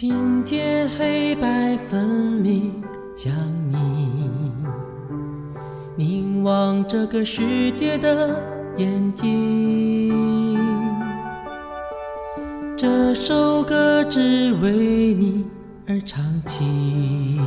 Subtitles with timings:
[0.00, 2.72] 听见黑白分明，
[3.16, 3.32] 像
[3.66, 3.74] 你
[5.96, 8.40] 凝望这个世界的
[8.76, 10.56] 眼睛。
[12.76, 14.70] 这首歌只为
[15.14, 15.44] 你
[15.88, 17.40] 而唱起，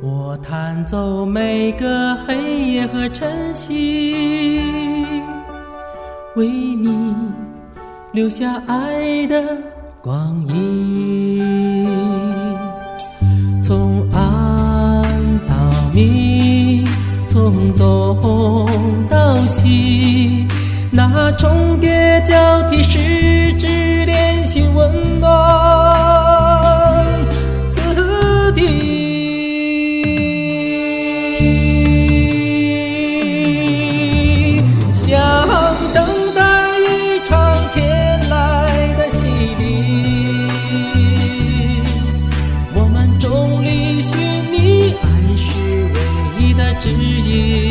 [0.00, 5.04] 我弹奏每个黑夜和晨曦，
[6.36, 7.14] 为你
[8.12, 9.44] 留下爱的
[10.00, 11.76] 光阴。
[13.60, 15.02] 从暗
[15.46, 15.54] 到
[15.92, 16.86] 明，
[17.26, 18.16] 从东
[19.08, 20.46] 到西，
[20.90, 24.64] 那重叠交替十指连心
[46.80, 47.67] 指引。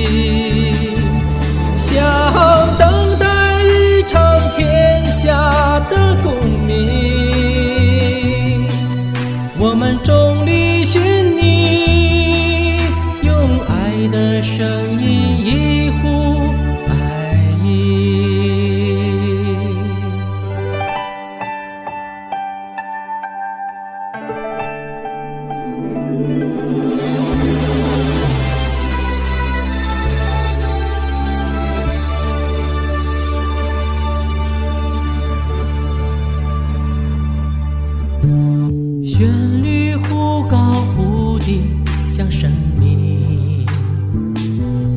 [41.48, 41.62] 忽低，
[42.10, 43.66] 像生命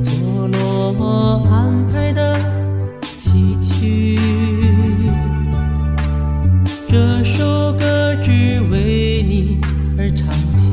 [0.03, 2.37] 错落安排的
[3.17, 4.19] 崎岖。
[6.89, 9.61] 这首歌只为你
[9.97, 10.73] 而唱起，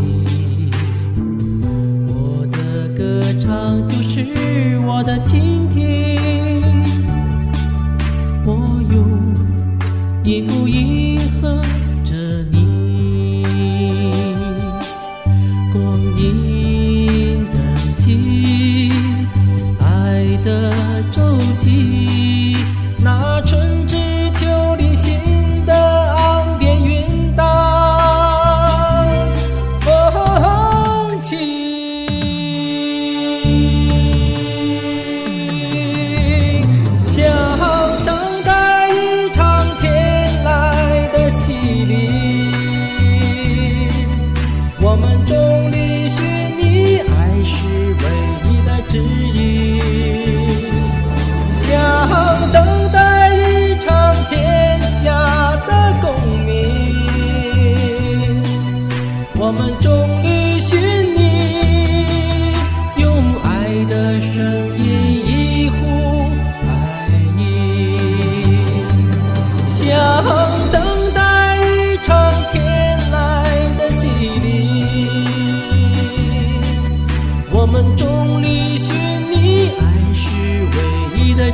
[2.07, 6.17] 我的歌唱就是我的倾听。
[8.44, 9.05] 我用
[10.23, 11.06] 一步一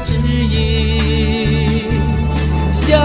[0.06, 1.84] 指引。
[2.72, 3.00] 想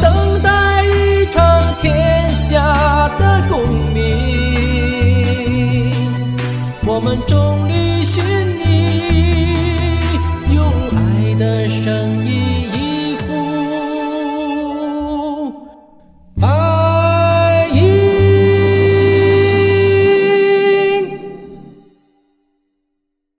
[0.00, 1.40] 等待一场
[1.80, 3.62] 天下的共
[3.92, 5.92] 鸣，
[6.86, 8.24] 我们众里寻
[8.58, 8.62] 你，
[10.54, 10.64] 用
[10.96, 11.68] 爱的